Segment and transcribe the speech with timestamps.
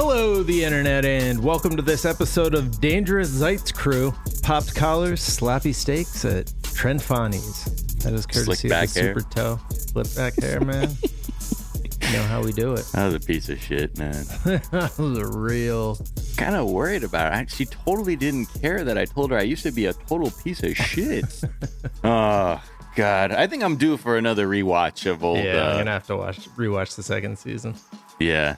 [0.00, 4.14] Hello, the internet, and welcome to this episode of Dangerous Zeitz Crew.
[4.44, 7.64] Popped collars, sloppy steaks at Trendfoni's.
[8.04, 8.86] That is courtesy of the hair.
[8.86, 9.56] Super Toe.
[9.92, 10.90] Flip back hair, man.
[11.02, 12.86] you know how we do it.
[12.92, 14.12] That was a piece of shit, man.
[14.44, 15.98] that was a real.
[16.36, 17.50] kind of worried about it.
[17.50, 20.62] She totally didn't care that I told her I used to be a total piece
[20.62, 21.42] of shit.
[22.04, 22.62] oh
[22.94, 25.38] God, I think I'm due for another rewatch of old.
[25.38, 27.74] Yeah, I'm uh, gonna have to watch rewatch the second season.
[28.20, 28.54] yeah,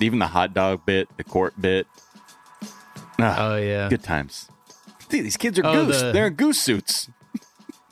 [0.00, 1.86] even the hot dog bit, the court bit.
[3.20, 4.48] Ah, Oh yeah, good times.
[5.10, 6.00] See, these kids are Oh, goose.
[6.00, 7.08] the- They're in goose suits.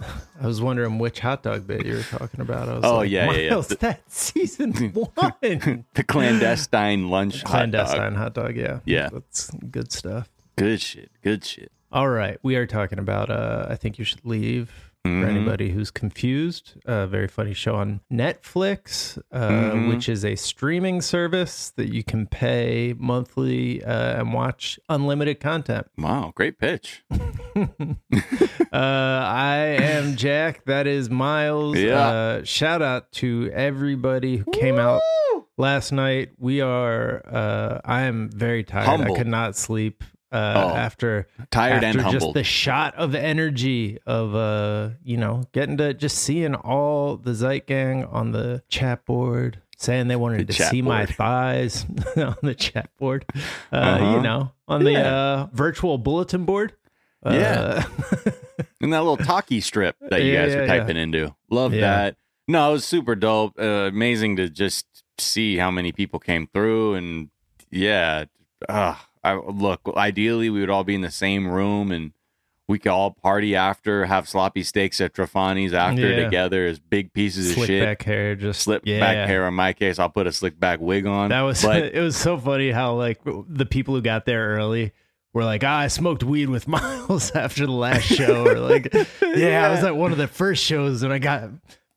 [0.41, 2.69] I was wondering which hot dog bit you were talking about.
[2.69, 3.51] I was Oh, like, yeah, yeah, yeah.
[3.51, 5.85] Miles, that's season one.
[5.95, 8.15] The clandestine lunch hot Clandestine dog.
[8.15, 8.57] hot dog.
[8.57, 9.09] Yeah, Yeah.
[9.11, 10.29] that's good stuff.
[10.57, 11.11] Good shit.
[11.23, 11.73] Good shit.
[11.91, 13.31] All right, we are talking about.
[13.31, 14.93] Uh, I think you should leave.
[15.07, 15.29] For Mhm.
[15.37, 19.89] anybody who's confused, a very funny show on Netflix, uh, Mhm.
[19.89, 25.87] which is a streaming service that you can pay monthly uh, and watch unlimited content.
[25.97, 27.05] Wow, great pitch.
[28.73, 30.65] Uh, I am Jack.
[30.67, 31.79] That is Miles.
[31.79, 31.99] Yeah.
[31.99, 35.01] Uh, shout out to everybody who came out
[35.57, 36.31] last night.
[36.39, 37.23] We are.
[37.27, 38.87] Uh, I am very tired.
[38.87, 39.17] Humbled.
[39.17, 40.77] I could not sleep uh, Oh.
[40.77, 42.35] after Tired after and just humbled.
[42.37, 47.67] the shot of energy of uh, you know, getting to just seeing all the Zeit
[47.67, 49.61] gang on the chat board.
[49.79, 51.85] Saying they wanted The to see my thighs
[52.17, 53.27] on the chat board,
[53.71, 54.17] uh, Uh-huh.
[54.17, 56.73] you know, on the uh, virtual bulletin board.
[57.25, 57.85] Yeah.
[58.01, 58.31] Uh,
[58.81, 60.77] And that little talkie strip that you Yeah, guys yeah, were yeah.
[60.79, 61.35] typing into.
[61.51, 61.81] Love Yeah.
[61.81, 62.17] that.
[62.49, 63.59] No, it was super dope.
[63.59, 64.87] Uh, amazing to just
[65.19, 66.95] see how many people came through.
[66.95, 67.29] And
[67.71, 68.25] yeah,
[68.69, 68.95] uh,
[69.33, 72.13] I, look, ideally, we would all be in the same room and
[72.69, 76.25] we could all party after, have sloppy steaks at Trafani's after Yeah.
[76.25, 77.85] together as big pieces of slick shit.
[77.85, 78.99] back hair, just Slip yeah.
[78.99, 79.47] back hair.
[79.47, 81.29] In my case, I'll put a slick back wig on.
[81.29, 82.01] That was but it.
[82.01, 84.93] Was so funny how like the people who got there early
[85.33, 88.93] were like, ah, I smoked weed with Miles after the last show, or like,
[89.23, 91.51] yeah, I was at one of the first shows and I got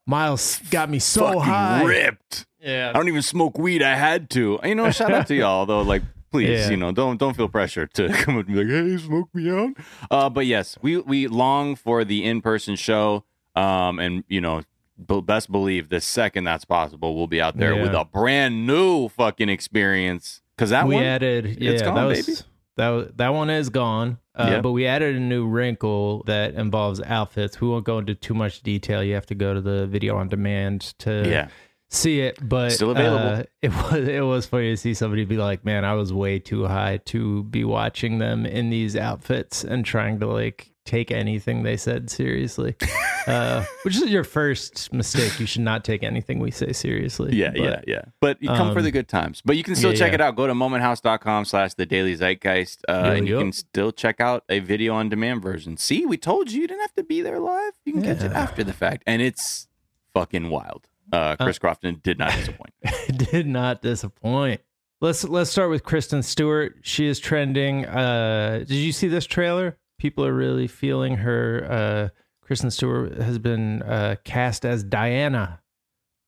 [0.05, 1.83] Miles got me so fucking high.
[1.83, 2.45] ripped.
[2.61, 3.81] Yeah, I don't even smoke weed.
[3.81, 4.59] I had to.
[4.63, 5.81] You know, shout out to y'all though.
[5.81, 6.01] Like,
[6.31, 6.69] please, Yeah.
[6.71, 9.71] you know, don't don't feel pressure to come and be like, hey, smoke me out.
[10.11, 13.23] Uh, but yes, we we long for the in person show.
[13.55, 14.61] Um, and you know,
[15.05, 17.81] b- best believe the second that's possible, we'll be out there Yeah.
[17.83, 20.41] with a brand new fucking experience.
[20.57, 21.57] Cause that we one, added.
[21.59, 22.39] Yeah, it's gone, that was baby.
[22.77, 24.17] that that one is gone.
[24.35, 24.61] Uh, Yeah.
[24.61, 27.59] But we added a new wrinkle that involves outfits.
[27.59, 29.03] We won't go into too much detail.
[29.03, 31.47] You have to go to the video on demand to yeah,
[31.89, 33.41] see it, but Still available.
[33.41, 36.39] uh, it was it was funny to see somebody be like, "Man, I was way
[36.39, 41.63] too high to be watching them in these outfits and trying to like take anything
[41.63, 42.75] they said seriously."
[43.27, 45.39] uh, which is your first mistake.
[45.39, 47.35] You should not take anything we say seriously.
[47.35, 48.01] yeah, But, yeah, yeah.
[48.21, 49.41] But you come for um, the good times.
[49.43, 50.15] But you can still yeah, check yeah.
[50.15, 50.35] it out.
[50.35, 52.83] Go to momenthouse.com slash the daily zeitgeist.
[52.87, 53.39] Uh, Yo, and you yo.
[53.41, 55.77] can still check out a video on demand version.
[55.77, 57.73] See, we told you you didn't have to be there live.
[57.85, 59.03] You can catch it after the fact.
[59.05, 59.67] And it's
[60.13, 60.87] fucking wild.
[61.11, 62.73] Uh, Chris Crofton did not disappoint.
[63.31, 64.61] did not disappoint.
[65.01, 66.75] Let's let's start with Kristen Stewart.
[66.81, 67.85] She is trending.
[67.85, 69.77] Uh, did you see this trailer?
[69.97, 71.67] People are really feeling her.
[71.69, 72.09] Uh,
[72.41, 75.61] Kristen Stewart has been uh, cast as Diana,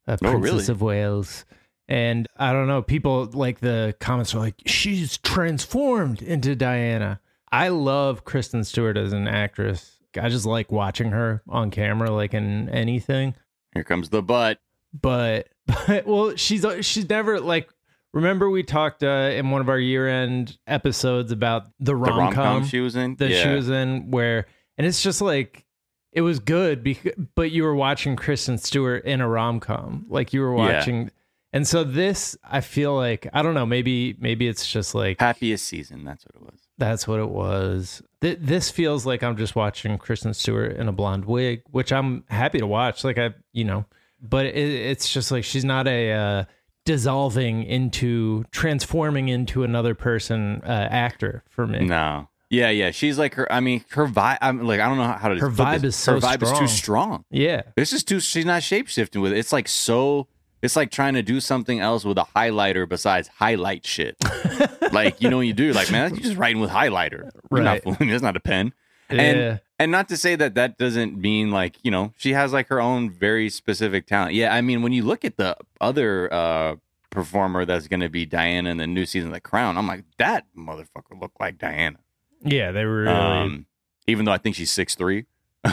[0.08, 0.68] uh, Oh, Princess really?
[0.68, 1.46] of Wales.
[1.88, 7.20] And I don't know, people like the comments are like, she's transformed into Diana.
[7.52, 9.98] I love Kristen Stewart as an actress.
[10.20, 13.36] I just like watching her on camera, like in anything
[13.74, 14.60] Here comes the butt.
[15.00, 15.48] But
[15.88, 17.70] but well she's she's never like
[18.14, 22.66] remember we talked uh in one of our year-end episodes about the rom com rom-com
[22.66, 23.16] she was in.
[23.16, 23.44] that yeah.
[23.44, 24.46] she was in where
[24.78, 25.66] and it's just like
[26.12, 30.42] it was good because but you were watching Kristen Stewart in a rom-com like you
[30.42, 30.78] were Yeah.
[30.78, 31.12] watching
[31.54, 35.66] and so this I feel like I don't know maybe maybe it's just like Happiest
[35.66, 36.04] season.
[36.04, 36.60] That's what it was.
[36.78, 38.02] that's what it was.
[38.22, 42.24] Th- this feels like I'm just watching Kristen Stewart in a blonde wig, which I'm
[42.30, 43.04] happy to watch.
[43.04, 43.86] Like I, you know,
[44.22, 46.44] but it, it's just like she's not a uh,
[46.86, 51.86] dissolving into, transforming into another person uh, actor for me.
[51.86, 52.30] No.
[52.50, 52.92] Yeah, yeah.
[52.92, 53.50] She's like her.
[53.52, 54.38] I mean, her vibe.
[54.42, 55.36] I'm like, I don't know how to.
[55.36, 55.96] Her vibe this.
[55.96, 57.24] is so Her vibe is too strong.
[57.32, 58.20] Yeah, This is too.
[58.20, 59.38] She's not shape shifting with it.
[59.38, 60.28] It's like so.
[60.62, 64.18] It's like trying to do something else with a highlighter besides highlight shit.
[64.92, 65.72] like you know, you do.
[65.72, 67.32] Like, man, you're just writing with highlighter.
[67.50, 67.84] Right.
[67.86, 68.02] not.
[68.02, 68.74] It's not a pen.
[69.14, 72.54] Yeah, And and not to say that that doesn't mean like you know she has
[72.54, 74.34] like her own very specific talent.
[74.34, 76.76] Yeah, I mean when you look at the other uh
[77.10, 80.04] performer that's going to be Diana in the new season of The Crown, I'm like
[80.18, 81.98] that motherfucker looked like Diana.
[82.44, 82.72] yeah.
[82.72, 83.14] They were really.
[83.16, 83.66] Um,
[84.08, 85.26] even though I think she's six three.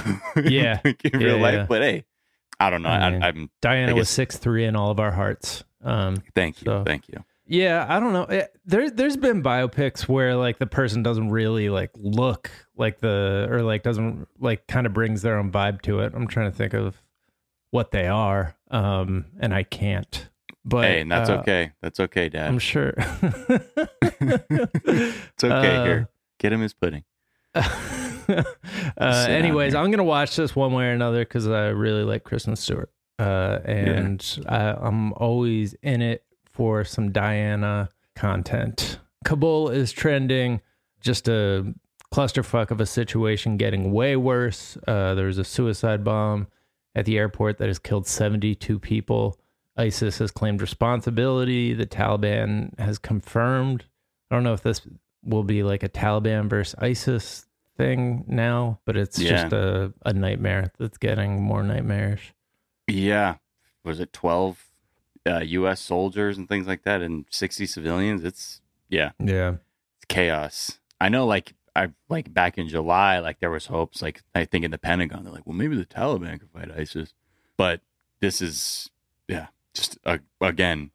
[0.43, 0.81] Yeah.
[0.85, 1.55] in real Yeah, life.
[1.55, 1.67] yeah.
[1.69, 2.05] But hey,
[2.61, 2.89] I don't know.
[2.91, 5.65] I I'm Diana I was six three in all of our hearts.
[5.83, 7.25] Um, thank you, So- thank you.
[7.51, 8.25] Yeah, I don't know.
[8.25, 13.49] Eh, There, there's been biopics where like the person doesn't really like look like the,
[13.51, 16.13] or like doesn't like kind of brings their own vibe to it.
[16.15, 17.03] I'm trying to think of
[17.71, 20.29] what they are, um, and I can't.
[20.65, 21.73] But hey, and that's uh, okay.
[21.81, 22.49] That's okay, Dad.
[22.49, 22.93] I'm sure.
[24.21, 25.77] it's okay.
[25.77, 26.09] uh, Here,
[26.39, 27.05] get him his pudding.
[27.55, 28.45] uh,
[28.99, 29.75] anyways.
[29.75, 33.59] I'm gonna watch this one way or another because I really like Kristen Stewart, uh,
[33.65, 36.25] and I, I'm always in it
[36.59, 38.99] for some Diana content.
[39.25, 40.61] Kabul is trending,
[41.01, 41.73] just a
[42.13, 44.77] clusterfuck of a situation getting way worse.
[44.89, 46.49] Uh, there's a suicide bomb
[46.97, 49.39] at the airport that has killed 72 people.
[49.77, 51.75] ISIS has claimed responsibility.
[51.75, 53.85] The Taliban has confirmed.
[54.29, 54.81] I don't know if this
[55.23, 57.47] will be like a Taliban versus ISIS
[57.77, 59.31] thing now, but it's Yeah.
[59.43, 62.35] just a, a nightmare that's getting more nightmarish.
[62.89, 63.37] Yeah,
[63.85, 64.65] was it twelve
[65.27, 65.81] uh, U.S.
[65.81, 68.25] soldiers and things like that, and sixty civilians?
[68.25, 69.57] It's yeah, Yeah.
[69.97, 70.79] it's chaos.
[71.01, 74.03] I know, like I like back in July, like there was hopes.
[74.03, 77.15] Like I think in the Pentagon, they're like, well, maybe the Taliban could fight ISIS,
[77.57, 77.81] but
[78.21, 78.91] this is
[79.29, 80.91] yeah, just a, again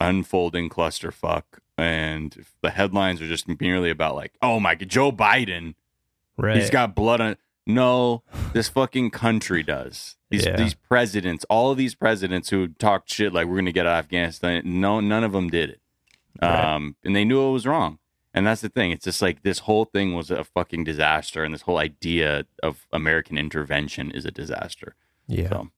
[0.00, 1.42] unfolding clusterfuck.
[1.76, 5.74] And the headlines are just merely about like, oh my god, Joe Biden
[6.40, 6.56] Right.
[6.56, 7.36] He's got blood on.
[7.68, 8.22] No,
[8.54, 10.16] this fucking country does.
[10.30, 10.56] These Yeah.
[10.56, 14.04] these presidents, all of these presidents who talked shit like we're gonna get out of
[14.06, 14.62] Afghanistan.
[14.64, 15.80] No, none of them did it.
[16.42, 16.74] Right.
[16.74, 17.98] Um, and they knew it was wrong.
[18.34, 18.90] And that's the thing.
[18.92, 22.86] It's just like this whole thing was a fucking disaster, and this whole idea of
[22.92, 24.94] American intervention is a disaster.
[25.26, 25.48] yeah.
[25.48, 25.70] So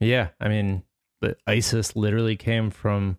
[0.00, 0.82] Yeah, I mean,
[1.20, 3.18] but ISIS literally came from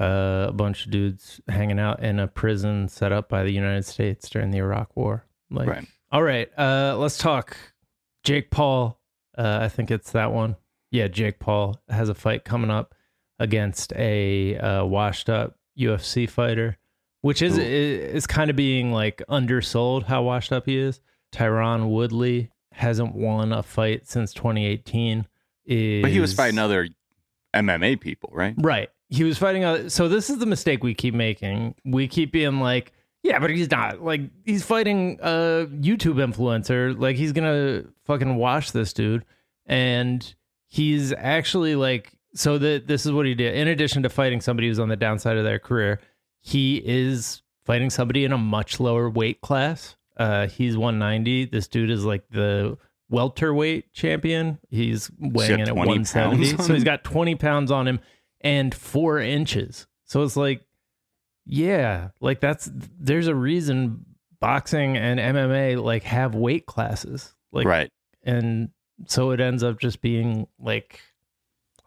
[0.00, 3.84] uh, a bunch of dudes hanging out in a prison set up by the United
[3.84, 5.26] States during the Iraq War.
[5.50, 5.86] Like, Right.
[6.12, 7.56] All right, uh, let's talk.
[8.24, 9.00] Jake Paul,
[9.38, 10.56] uh, I think it's that one.
[10.90, 12.94] Yeah, Jake Paul has a fight coming up
[13.38, 16.78] against a uh, washed-up UFC fighter,
[17.22, 17.62] which is Ooh.
[17.62, 21.00] is kind of being like undersold how washed up he is.
[21.32, 25.26] Tyron Woodley hasn't won a fight since 2018.
[25.66, 26.88] Is, but he was fighting other
[27.54, 28.54] MMA people, right?
[28.58, 28.88] Right.
[29.08, 29.64] He was fighting.
[29.64, 31.74] Other, so this is the mistake we keep making.
[31.84, 32.92] We keep being like,
[33.22, 34.02] yeah, but he's not.
[34.02, 36.98] Like he's fighting a YouTube influencer.
[36.98, 39.24] Like he's gonna fucking wash this dude,
[39.66, 40.34] and
[40.66, 42.12] he's actually like.
[42.32, 43.56] So that this is what he did.
[43.56, 46.00] In addition to fighting somebody who's on the downside of their career,
[46.40, 49.96] he is fighting somebody in a much lower weight class.
[50.16, 51.46] Uh, he's 190.
[51.46, 52.78] This dude is like the
[53.08, 54.58] welterweight champion.
[54.68, 56.52] He's weighing in at 170.
[56.52, 58.00] on So he's got 20 pounds on him
[58.40, 59.86] and four inches.
[60.04, 60.64] So it's like,
[61.50, 64.04] yeah, like that's there's a reason
[64.38, 67.34] boxing and MMA like have weight classes.
[67.52, 67.90] Like right.
[68.22, 68.70] and
[69.06, 71.00] so it ends up just being like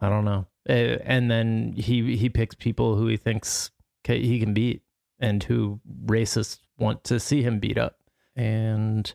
[0.00, 0.46] I don't know.
[0.68, 3.70] Uh, and then he he picks people who he thinks
[4.06, 4.82] he can beat
[5.18, 7.96] and who racists want to see him beat up.
[8.36, 9.12] And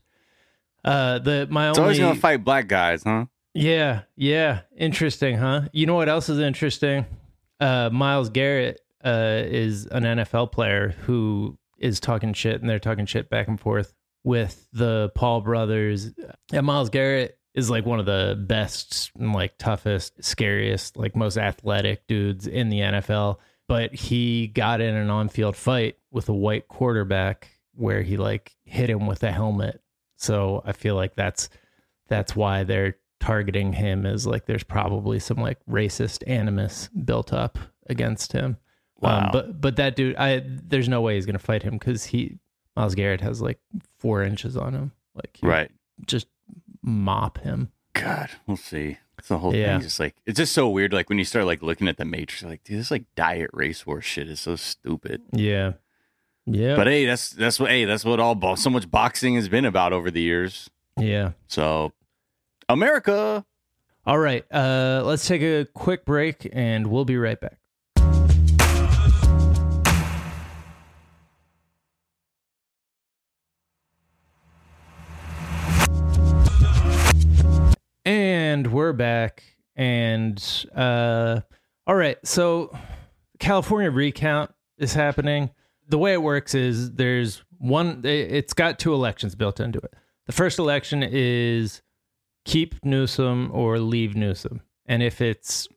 [0.83, 3.25] uh the my It's only always gonna fight black guys, huh?
[3.53, 4.61] yeah, yeah.
[4.75, 5.69] Interesting, huh?
[5.73, 7.05] You know what else is interesting?
[7.59, 13.05] Uh, Myles Garrett uh, is an NFL player who is talking shit, and they're talking
[13.05, 13.93] shit back and forth
[14.23, 16.11] with the Paul brothers.
[16.51, 21.37] And Myles Garrett is like one of the best, and like toughest, scariest, like most
[21.37, 23.37] athletic dudes in the NFL.
[23.67, 28.89] But he got in an on-field fight with a white quarterback where he like hit
[28.89, 29.81] him with a helmet.
[30.17, 31.49] So I feel like that's
[32.07, 37.57] that's why they're targeting him is like there's probably some like racist animus built up
[37.87, 38.57] against him.
[39.01, 39.25] Wow.
[39.25, 42.37] Um, but but that dude, I there's no way he's gonna fight him because he
[42.75, 43.59] Myles Garrett has like
[43.97, 44.91] four inches on him.
[45.15, 45.71] Like Right.
[46.05, 46.27] just
[46.81, 47.71] mop him.
[47.93, 48.97] God, we'll see.
[49.17, 49.73] It's the whole Yeah.
[49.77, 49.81] thing.
[49.83, 50.93] Just like it's just so weird.
[50.93, 54.05] Like when you start like looking at the Matrix, like, dude, this like diet racehorse
[54.05, 55.21] shit is so stupid.
[55.33, 55.73] Yeah,
[56.45, 59.49] yeah, But hey, that's that's what hey, that's what all bo- so much boxing has
[59.49, 60.69] been about over the years.
[60.97, 61.31] yeah.
[61.47, 61.91] So,
[62.67, 63.45] America.
[64.05, 67.57] All right, uh, let's take a quick break and we'll be right back.
[78.59, 79.41] And we're back.
[79.77, 80.37] And
[80.75, 81.39] uh,
[81.87, 82.77] all right, so
[83.39, 85.51] California recount is happening.
[85.87, 88.01] The way it works is there's one.
[88.03, 89.93] It's got two elections built into it.
[90.25, 91.81] The first election is
[92.43, 94.59] keep Newsom or leave Newsom.
[94.85, 95.69] And if it's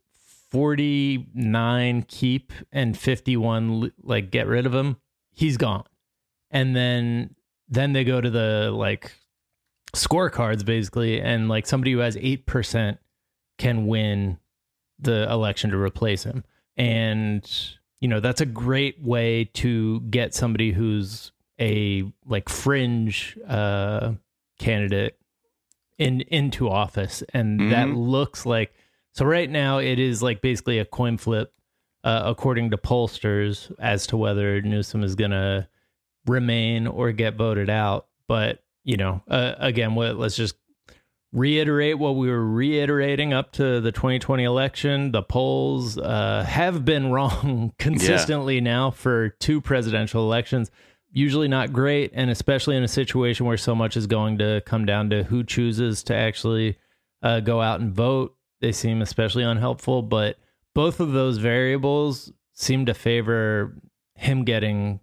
[0.50, 4.96] 49 keep and 51 like get rid of him,
[5.30, 5.84] he's gone.
[6.50, 7.36] And then
[7.68, 9.12] then they go to the like
[9.94, 12.98] scorecards basically and like somebody who has 8%
[13.58, 14.38] can win
[14.98, 16.44] the election to replace him.
[16.76, 17.48] And
[18.00, 21.30] you know, that's a great way to get somebody who's
[21.60, 24.14] a like fringe uh,
[24.58, 25.18] candidate
[25.98, 28.08] in into office, and that Mhm.
[28.08, 28.72] looks like
[29.12, 29.24] so.
[29.24, 31.52] Right now, it is like basically a coin flip,
[32.02, 35.68] uh, according to pollsters, as to whether Newsom is going to
[36.26, 38.08] remain or get voted out.
[38.26, 40.54] But you know, uh, again, what, let's just
[41.32, 45.12] reiterate what we were reiterating up to the 2020 election.
[45.12, 50.70] The polls uh, have been wrong consistently now for two presidential elections.
[51.10, 54.86] Usually not great, and especially in a situation where so much is going to come
[54.86, 56.78] down to who chooses to actually
[57.22, 58.34] uh, go out and vote.
[58.60, 60.36] They seem especially unhelpful, but
[60.74, 63.76] both of those variables seem to favor
[64.14, 65.00] him getting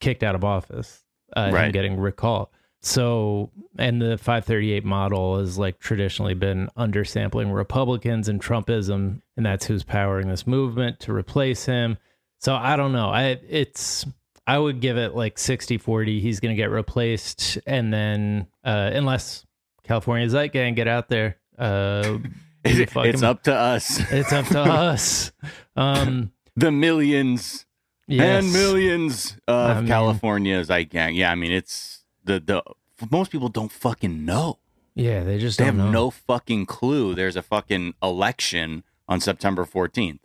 [0.00, 1.02] kicked out of office,
[1.34, 2.48] uh, him getting recalled.
[2.80, 9.66] So, and the 538 model has like traditionally been undersampling Republicans and Trumpism, and that's
[9.66, 11.98] who's powering this movement to replace him.
[12.38, 13.08] So I don't know.
[13.08, 14.06] I it's
[14.46, 16.20] I would give it like 60-40.
[16.20, 19.44] He's going to get replaced, and then uh, unless
[19.82, 22.18] California Zeitgang get out there, uh,
[22.64, 25.32] It- fuck it's up to us, It's up to us.
[25.76, 27.66] Um, the millions
[28.06, 28.44] yes.
[28.44, 31.14] and millions of I mean- California's like gang.
[31.16, 31.97] Yeah, I mean it's
[32.28, 32.62] the
[32.98, 34.58] the most people don't fucking know.
[34.94, 35.92] Yeah, they just They don't have know.
[35.92, 37.14] no fucking clue.
[37.14, 40.18] There's a fucking election on September 14th,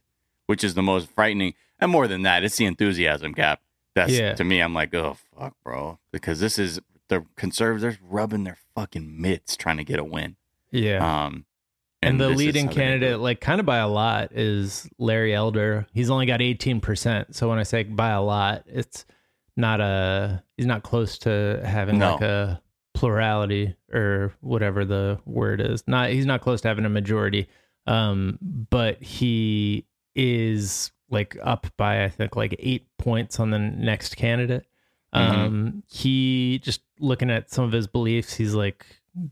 [0.47, 1.53] which is the most frightening.
[1.79, 3.61] And more than that, it's the enthusiasm gap.
[3.95, 4.33] That's Yeah.
[4.33, 4.59] to me.
[4.59, 6.79] I'm like, oh fuck, bro, because this is
[7.09, 10.35] the conservatives rubbing their fucking mitts trying to get a win.
[10.71, 11.25] Yeah.
[11.25, 11.45] Um,
[12.01, 14.89] and, the leading how they're gonna do candidate, like kind of by a lot, is
[14.97, 15.85] Larry Elder.
[15.93, 17.35] He's only got 18%.
[17.35, 19.05] So when I say by a lot, it's
[19.55, 22.13] not a, he's not close to having No.
[22.13, 22.61] like a
[22.93, 25.83] plurality or whatever the word is.
[25.87, 27.47] Not, he's not close to having a majority.
[27.85, 34.15] Um, but he is like up by, I think, like eight points on the next
[34.15, 34.65] candidate.
[35.11, 38.85] Um, he just looking at some of his beliefs, he's like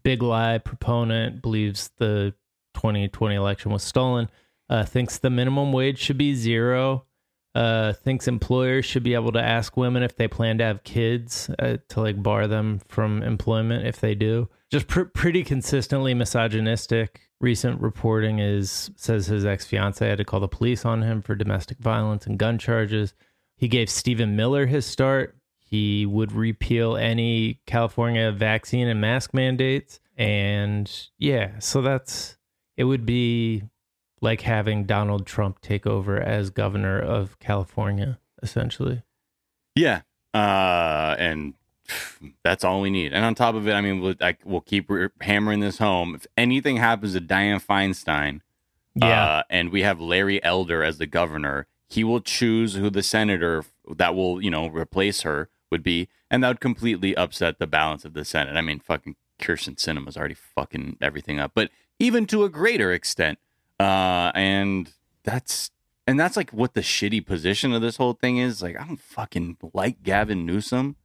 [0.04, 2.36] big lie proponent, believes the
[2.76, 4.30] 2020 election was stolen,
[4.70, 7.06] uh, thinks the minimum wage should be zero,
[7.54, 11.50] uh, thinks employers should be able to ask women if they plan to have kids
[11.60, 14.50] uh, to like bar them from employment if they do.
[14.72, 17.22] Just pr- pretty consistently misogynistic.
[17.42, 21.36] Recent reporting is says his ex fiance had to call the police on him for
[21.36, 23.14] domestic violence and gun charges.
[23.58, 25.36] He gave Stephen Miller his start.
[25.58, 30.00] He would repeal any California vaccine and mask mandates.
[30.18, 32.38] And yeah, so that's
[32.78, 33.64] it would be
[34.22, 39.02] like having Donald Trump take over as governor of California, essentially.
[39.76, 40.02] Yeah.
[40.34, 41.56] Uh, and
[42.44, 43.14] that's all we need.
[43.14, 46.16] And on top of it, I mean, we'll, I, we'll keep re- hammering this home.
[46.16, 48.42] If anything happens to Dianne Feinstein,
[49.02, 53.64] uh, and we have Larry Elder as the governor, he will choose who the senator
[53.90, 58.04] that will, you know, replace her would be, and that would completely upset the balance
[58.04, 58.56] of the Senate.
[58.56, 63.40] I mean, fucking Kyrsten Sinema's already fucking everything up, but even to a greater extent.
[63.82, 64.92] Uh, and
[65.24, 65.72] that's
[66.08, 68.62] and that's like what the shitty position of this whole thing is.
[68.62, 70.96] Like, I don't fucking like Gavin Newsom,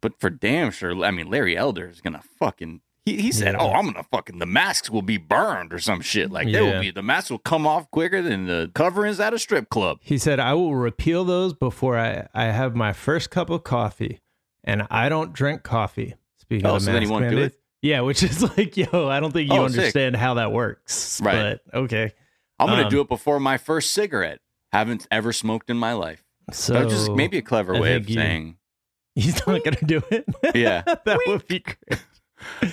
[0.00, 2.80] but for damn sure, I mean, Larry Elder is gonna fucking.
[3.06, 3.60] He, he said, Yeah.
[3.60, 6.30] "Oh, I'm gonna fucking the masks will be burned or some shit.
[6.30, 9.38] Like they will be the masks will come off quicker than the coverings at a
[9.38, 13.48] strip club." He said, I will repeal those before I, I have my first cup
[13.50, 14.20] of coffee.
[14.62, 16.14] And I don't drink coffee.
[16.36, 17.56] Speaking Oh, of so then he mask won't do mandates.
[17.82, 21.20] Yeah, which is like, yo, I don't think you Oh, understand understand how that works.
[21.22, 21.58] Right.
[21.72, 22.12] But okay.
[22.58, 24.40] I'm gonna Um, do it before my first cigarette.
[24.72, 26.22] Haven't ever smoked in my life.
[26.52, 28.56] So That's just maybe a clever I way of you- saying,
[29.14, 30.24] he's not gonna do it.
[30.54, 30.82] Yeah.
[30.86, 32.04] that would be great.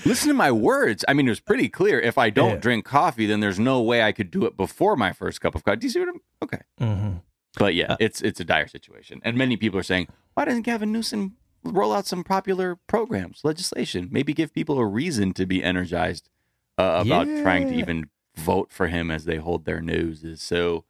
[0.05, 1.99] "Listen to my words." I mean, it was pretty clear.
[1.99, 2.55] If I don't Yeah.
[2.57, 5.63] drink coffee, then there's no way I could do it before my first cup of
[5.63, 5.77] coffee.
[5.77, 6.21] Do you see what I'm?
[6.43, 6.59] Okay.
[6.79, 7.17] hmm
[7.57, 10.61] But yeah, Uh, it's it's a dire situation, and many people are saying, "Why doesn't
[10.63, 15.63] Gavin Newsom roll out some popular programs, legislation, maybe give people a reason to be
[15.63, 16.29] energized
[16.77, 20.85] uh, about trying to even vote for him as they hold their noses?" So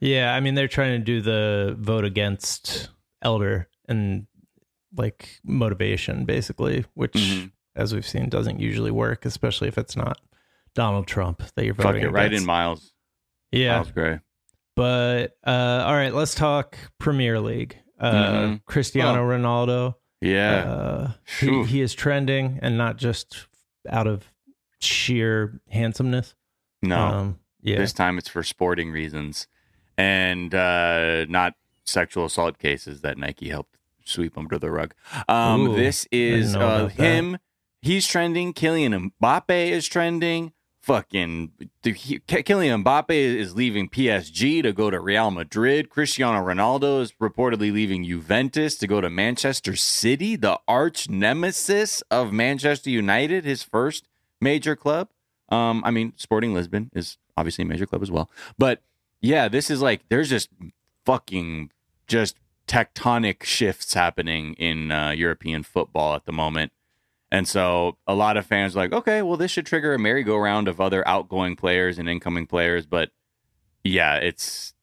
[0.00, 2.88] Yeah, I mean they're trying to do the vote against
[3.22, 4.26] elder and
[4.96, 7.52] like motivation basically, which Mhm.
[7.76, 10.18] as we've seen doesn't usually work, especially if it's not
[10.74, 12.44] Donald Trump that you're fuck voting it, right in.
[12.46, 12.92] Miles.
[13.52, 14.20] yeah, Miles Gray.
[14.76, 17.76] but uh, all right, let's talk Premier League.
[17.98, 18.64] Uh, Mhm.
[18.64, 19.94] Cristiano Ronaldo.
[20.20, 21.10] Yeah, Uh,
[21.40, 23.46] he, he is trending, and not just
[23.88, 24.30] out of
[24.80, 26.34] sheer handsomeness.
[26.82, 29.46] no, Um, yeah, this time it's for sporting reasons,
[29.96, 34.94] and uh, not sexual assault cases that Nike helped sweep under the rug.
[35.28, 37.02] Um, Ooh, this is uh, about that.
[37.02, 37.38] him.
[37.82, 38.52] He's trending.
[38.52, 40.52] Kylian Mbappe is trending.
[40.80, 45.90] Fucking the- he- Kylian Mbappe is leaving PSG to go to Real Madrid.
[45.90, 52.32] Cristiano Ronaldo is reportedly leaving Juventus to go to Manchester City, the arch nemesis of
[52.32, 54.08] Manchester United, his first
[54.40, 55.08] major club.
[55.50, 58.82] Um, I mean, Sporting Lisbon is obviously a major club as well, but
[59.20, 60.48] yeah, this is like there's just
[61.04, 61.70] fucking
[62.06, 66.72] just tectonic shifts happening in uh, European football at the moment.
[67.32, 70.66] And so a lot of fans are like, okay, well, this should trigger a merry-go-round
[70.66, 72.86] of other outgoing players and incoming players.
[72.86, 73.10] But
[73.84, 74.74] yeah, it's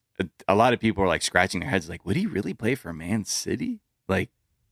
[0.48, 2.92] a lot of people are like scratching their heads, like, would he really play for
[2.92, 3.80] Man City?
[4.08, 4.30] Like,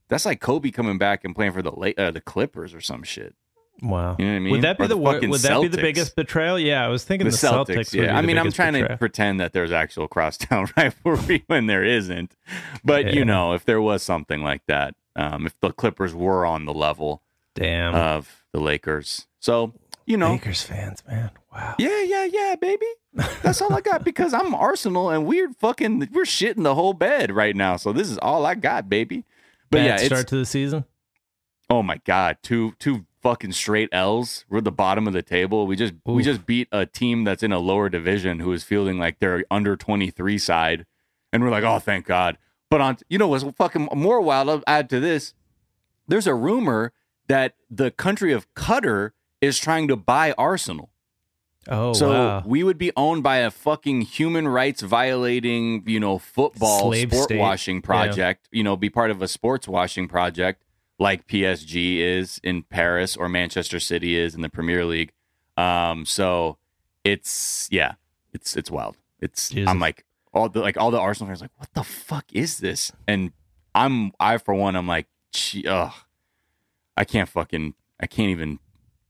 [0.09, 3.35] that's like Kobe coming back and playing for the uh, the Clippers or some shit.
[3.83, 4.17] Wow.
[4.19, 4.51] You know what I mean?
[4.53, 6.59] Would that be Or the, wor- fucking would that be the biggest betrayal?
[6.59, 7.93] Yeah, I was thinking The, the, Celtics, Celtics.
[7.93, 8.17] yeah.
[8.17, 12.35] I mean, I'm trying to pretend that there's actual crosstown rivalry when there isn't.
[12.83, 13.13] But Yeah.
[13.13, 16.73] you know, if there was something like that, um, if the Clippers were on the
[16.73, 17.23] level
[17.57, 17.95] Damn.
[17.95, 19.73] of the Lakers, so
[20.07, 21.31] you know, Lakers fans, man.
[21.53, 21.75] Wow.
[21.79, 22.87] yeah, yeah, yeah, baby.
[23.43, 27.33] That's all I got because I'm Arsenal and we're fucking we're shitting the whole bed
[27.33, 27.77] right now.
[27.77, 29.25] So this is all I got, baby.
[29.71, 30.85] But Bad yeah, start to the season.
[31.69, 34.45] oh my god, two two fucking straight L's.
[34.49, 35.67] We're at the bottom of the table.
[35.67, 38.99] We just we just beat a team that's in a lower division who is feeling
[38.99, 40.87] like they're under 23 side,
[41.33, 42.39] and we're like, oh, thank God.
[42.71, 44.49] But on you know what's fucking more wild?
[44.49, 45.35] I'll add to this.
[46.07, 46.93] There's a rumor
[47.29, 50.91] that the country of Qatar is trying to buy Arsenal.
[51.69, 52.43] Oh So wow.
[52.47, 57.25] we would be owned by a fucking human rights violating, you know, football Slave sport
[57.25, 57.39] state.
[57.39, 60.63] washing project, you know, be part of a sports washing project
[60.99, 65.13] like PSG is in Paris or Manchester City is in the Premier League.
[65.57, 66.57] Um, so
[67.05, 67.95] it's yeah,
[68.33, 68.97] it's it's wild.
[69.21, 69.69] It's Jesus.
[69.69, 72.59] I'm like all the like all the Arsenal fans are like, what the fuck is
[72.59, 72.93] this?
[73.09, 73.33] And
[73.75, 75.93] I'm I for one, I'm like, gee, ugh,
[76.97, 78.59] I can't fucking I can't even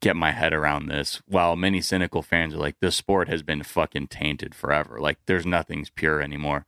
[0.00, 1.22] get my head around this.
[1.26, 5.00] While many cynical fans are like, this sport has been fucking tainted forever.
[5.00, 6.66] Like there's nothing's pure anymore.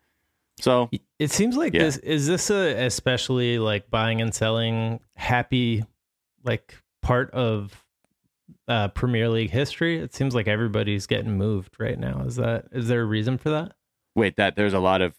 [0.61, 1.85] So It seems like Yeah.
[1.85, 5.85] this is this a especially like buying and selling happy
[6.45, 7.85] like part of
[8.67, 9.99] uh Premier League history.
[9.99, 12.23] It seems like everybody's getting moved right now.
[12.27, 13.73] Is that is there a reason for that?
[14.17, 15.15] wait, that there's a lot of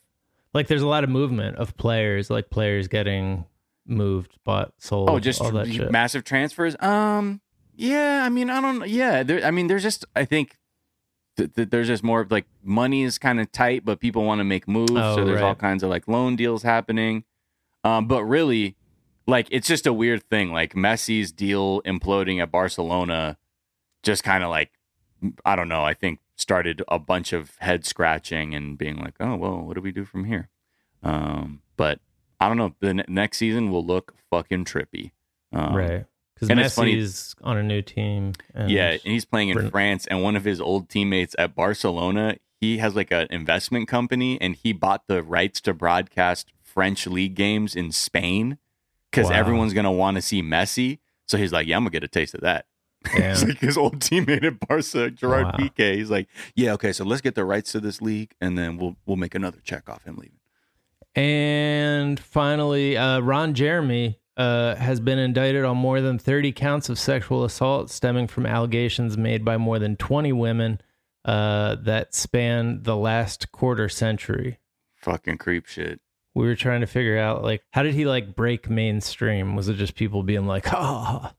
[0.54, 3.46] Like there's a lot of movement of players, like players getting
[3.90, 5.92] moved, bought, sold, oh just all that shit.
[5.92, 6.76] massive transfers.
[6.82, 7.42] Um,
[7.76, 8.88] yeah, I mean, I don't.
[8.88, 10.58] Yeah, there, I mean, there's just I think.
[11.38, 14.40] th- th- There's just more of like money is kind of tight, but people want
[14.40, 14.92] to make moves.
[14.96, 17.24] Oh, so there's all kinds of like loan deals happening.
[17.86, 18.76] Um, but really,
[19.26, 20.52] like it's just a weird thing.
[20.52, 23.38] Like Messi's deal imploding at Barcelona,
[24.04, 24.72] just kind of like
[25.46, 25.84] I don't know.
[25.86, 29.82] I think started a bunch of head scratching and being like, oh well, what do
[29.82, 30.50] we do from here?
[31.04, 32.00] Um, but
[32.40, 32.76] I don't know.
[32.80, 35.12] The ne- next season will look fucking trippy.
[35.52, 36.06] Um, right.
[36.40, 37.04] Because it's funny-
[37.44, 38.34] on a new team.
[38.54, 39.72] And yeah, and he's playing in Brilliant.
[39.74, 44.40] France, and one of his old teammates at Barcelona, he has like an investment company,
[44.40, 48.58] and he bought the rights to broadcast French league games in Spain
[49.12, 49.36] because Wow.
[49.36, 51.00] everyone's gonna want to see Messi.
[51.28, 52.68] So he's like, "Yeah, I'm gonna get a taste of that."
[53.14, 55.52] It's like his old teammate at Barca, Gerard Wow.
[55.58, 55.96] Piqué.
[55.96, 58.96] He's like, "Yeah, okay, so let's get the rights to this league, and then we'll
[59.06, 60.38] we'll make another check off him leaving."
[61.16, 66.98] And finally, uh, Ron Jeremy uh, has been indicted on more than 30 counts of
[66.98, 70.80] sexual assault stemming from allegations made by more than 20 women
[71.26, 74.60] uh, that span the last quarter century.
[74.96, 76.00] Fucking creep shit.
[76.36, 79.56] We were trying to figure out, like, how did he like break mainstream?
[79.56, 81.32] Was it just people being like, "Oh,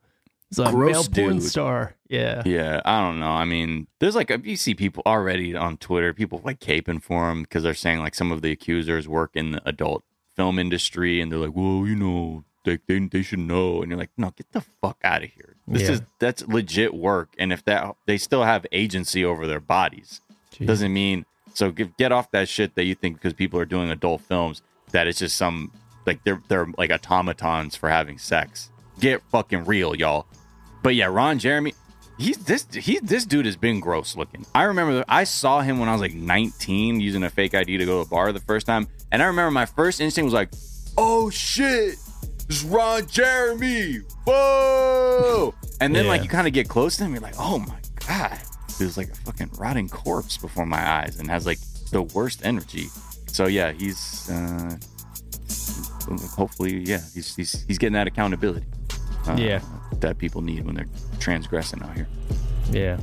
[0.59, 1.43] a Gross porn dude.
[1.45, 1.95] star"?
[2.09, 3.31] Yeah, Yeah, I don't know.
[3.31, 7.43] I mean, there's like you see people already on Twitter, people like caping for him
[7.43, 10.03] because they're saying like some of the accusers work in the adult
[10.37, 13.99] film industry, and they're like, well, you know, they they, they should know, and you're
[13.99, 15.55] like, no, get the fuck out of here.
[15.69, 15.91] This Yeah.
[15.93, 20.21] is that's legit work, and if that they still have agency over their bodies,
[20.53, 20.67] Jeez.
[20.67, 23.91] doesn't mean so get, get off that shit that you think because people are doing
[23.91, 25.71] adult films that it's just some
[26.07, 28.71] like they're they're like automatons for having sex.
[28.99, 30.27] Get fucking real, y'all.
[30.83, 31.75] But yeah, Ron Jeremy,
[32.19, 34.47] he's this he this dude has been gross looking.
[34.55, 37.85] I remember I saw him when I was like 19 using a fake ID to
[37.85, 40.51] go to a bar the first time, and I remember my first instinct was like,
[40.97, 41.97] "Oh shit,
[42.49, 45.55] it's Ron Jeremy!" Whoa!
[45.81, 48.39] And then like you kind of get close to him, you're like, "Oh my god."
[48.79, 51.59] He was like a fucking rotting corpse before my eyes and has like
[51.91, 52.87] the worst energy.
[53.27, 54.77] So yeah, he's uh
[56.37, 58.67] hopefully yeah, he's he's he's getting that accountability.
[59.27, 59.61] uh, Yeah.
[60.01, 62.09] That people need when they're transgressing out here.
[62.71, 62.99] Yeah.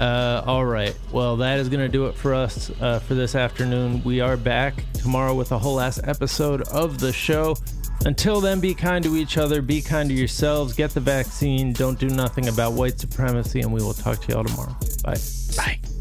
[0.00, 0.96] Uh, all right.
[1.12, 4.02] Well, that is going to do it for us uh, for this afternoon.
[4.04, 7.56] We are back tomorrow with a whole ass episode of the show.
[8.04, 11.98] Until then, be kind to each other, be kind to yourselves, get the vaccine, don't
[12.00, 14.76] do nothing about white supremacy, and we will talk to y'all tomorrow.
[15.04, 15.18] Bye.
[15.56, 15.91] Bye.